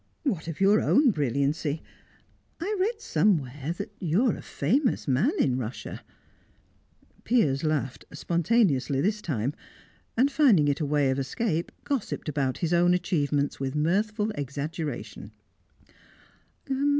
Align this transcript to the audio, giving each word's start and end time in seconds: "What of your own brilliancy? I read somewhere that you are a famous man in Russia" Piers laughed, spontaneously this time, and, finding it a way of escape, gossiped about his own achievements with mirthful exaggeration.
"What 0.23 0.47
of 0.47 0.59
your 0.59 0.81
own 0.81 1.11
brilliancy? 1.11 1.83
I 2.59 2.75
read 2.79 2.99
somewhere 2.99 3.71
that 3.77 3.91
you 3.99 4.25
are 4.25 4.35
a 4.35 4.41
famous 4.41 5.07
man 5.07 5.29
in 5.37 5.59
Russia" 5.59 6.01
Piers 7.23 7.63
laughed, 7.63 8.05
spontaneously 8.11 8.99
this 8.99 9.21
time, 9.21 9.53
and, 10.17 10.31
finding 10.31 10.67
it 10.67 10.79
a 10.79 10.87
way 10.87 11.11
of 11.11 11.19
escape, 11.19 11.71
gossiped 11.83 12.27
about 12.27 12.57
his 12.65 12.73
own 12.73 12.95
achievements 12.95 13.59
with 13.59 13.75
mirthful 13.75 14.31
exaggeration. 14.31 15.33